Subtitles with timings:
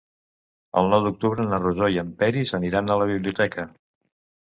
[0.81, 3.73] El nou d'octubre na Rosó i en Peris aniran a la biblioteca.